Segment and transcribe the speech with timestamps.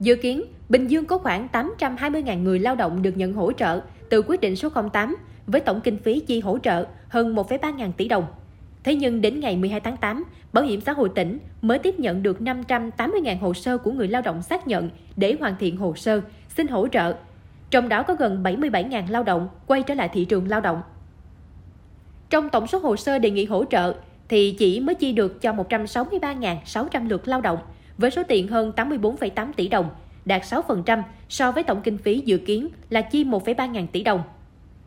[0.00, 3.80] Dự kiến, Bình Dương có khoảng 820.000 người lao động được nhận hỗ trợ
[4.10, 7.92] từ quyết định số 08 với tổng kinh phí chi hỗ trợ hơn 1,3 ngàn
[7.92, 8.26] tỷ đồng.
[8.84, 12.22] Thế nhưng đến ngày 12 tháng 8, Bảo hiểm xã hội tỉnh mới tiếp nhận
[12.22, 16.20] được 580.000 hồ sơ của người lao động xác nhận để hoàn thiện hồ sơ,
[16.48, 17.14] xin hỗ trợ.
[17.70, 20.82] Trong đó có gần 77.000 lao động quay trở lại thị trường lao động.
[22.30, 23.94] Trong tổng số hồ sơ đề nghị hỗ trợ
[24.28, 27.58] thì chỉ mới chi được cho 163.600 lượt lao động
[28.00, 29.88] với số tiền hơn 84,8 tỷ đồng,
[30.24, 34.22] đạt 6% so với tổng kinh phí dự kiến là chi 1,3 ngàn tỷ đồng.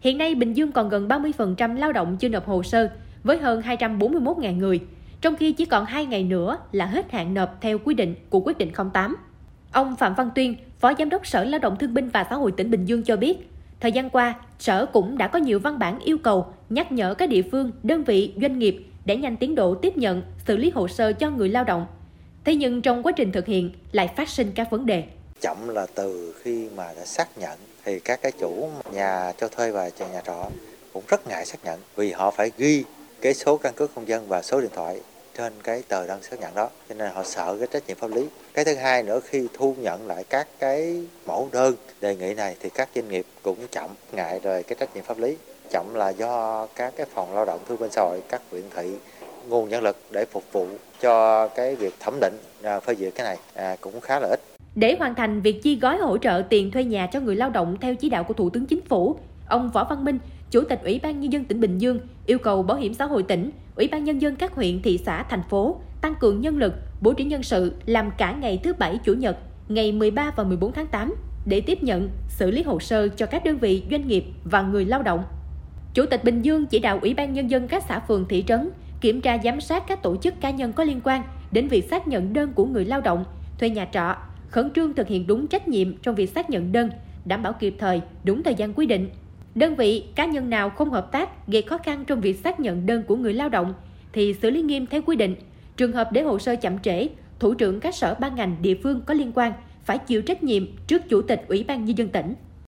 [0.00, 2.90] Hiện nay, Bình Dương còn gần 30% lao động chưa nộp hồ sơ
[3.24, 4.80] với hơn 241.000 người,
[5.20, 8.40] trong khi chỉ còn 2 ngày nữa là hết hạn nộp theo quy định của
[8.40, 9.16] quyết định 08.
[9.72, 12.52] Ông Phạm Văn Tuyên, Phó Giám đốc Sở Lao động Thương binh và Xã hội
[12.52, 13.50] tỉnh Bình Dương cho biết,
[13.80, 17.28] thời gian qua, Sở cũng đã có nhiều văn bản yêu cầu nhắc nhở các
[17.28, 20.88] địa phương, đơn vị, doanh nghiệp để nhanh tiến độ tiếp nhận, xử lý hồ
[20.88, 21.86] sơ cho người lao động.
[22.44, 25.04] Thế nhưng trong quá trình thực hiện lại phát sinh các vấn đề.
[25.40, 29.70] Chậm là từ khi mà đã xác nhận, thì các cái chủ nhà cho thuê
[29.70, 30.50] và nhà trọ
[30.92, 32.84] cũng rất ngại xác nhận vì họ phải ghi
[33.20, 35.00] cái số căn cước công dân và số điện thoại
[35.36, 36.68] trên cái tờ đơn xác nhận đó.
[36.88, 38.26] Cho nên họ sợ cái trách nhiệm pháp lý.
[38.54, 42.56] Cái thứ hai nữa, khi thu nhận lại các cái mẫu đơn đề nghị này
[42.60, 45.36] thì các doanh nghiệp cũng chậm ngại rồi cái trách nhiệm pháp lý.
[45.70, 48.90] Chậm là do các cái phòng lao động thương binh xã hội, các huyện thị
[49.48, 50.66] nguồn nhân lực để phục vụ
[51.00, 54.40] cho cái việc thẩm định à, phê duyệt cái này à, cũng khá là ít.
[54.74, 57.76] Để hoàn thành việc chi gói hỗ trợ tiền thuê nhà cho người lao động
[57.80, 59.16] theo chỉ đạo của Thủ tướng Chính phủ,
[59.48, 60.18] ông Võ Văn Minh,
[60.50, 63.22] Chủ tịch Ủy ban Nhân dân tỉnh Bình Dương yêu cầu Bảo hiểm xã hội
[63.22, 66.74] tỉnh, Ủy ban Nhân dân các huyện, thị xã, thành phố tăng cường nhân lực,
[67.00, 69.36] bố trí nhân sự làm cả ngày thứ Bảy, Chủ nhật,
[69.68, 71.14] ngày 13 và 14 tháng 8
[71.46, 74.84] để tiếp nhận, xử lý hồ sơ cho các đơn vị, doanh nghiệp và người
[74.84, 75.24] lao động.
[75.94, 78.70] Chủ tịch Bình Dương chỉ đạo Ủy ban Nhân dân các xã phường thị trấn
[79.04, 81.22] kiểm tra giám sát các tổ chức cá nhân có liên quan
[81.52, 83.24] đến việc xác nhận đơn của người lao động,
[83.58, 84.16] thuê nhà trọ,
[84.48, 86.90] khẩn trương thực hiện đúng trách nhiệm trong việc xác nhận đơn,
[87.24, 89.08] đảm bảo kịp thời, đúng thời gian quy định.
[89.54, 92.86] Đơn vị, cá nhân nào không hợp tác gây khó khăn trong việc xác nhận
[92.86, 93.74] đơn của người lao động
[94.12, 95.34] thì xử lý nghiêm theo quy định.
[95.76, 99.00] Trường hợp để hồ sơ chậm trễ, thủ trưởng các sở ban ngành địa phương
[99.06, 99.52] có liên quan
[99.84, 102.34] phải chịu trách nhiệm trước chủ tịch Ủy ban nhân dân tỉnh.